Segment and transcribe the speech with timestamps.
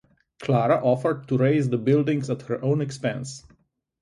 [0.39, 3.45] Clara offered to raze the building at her own expense.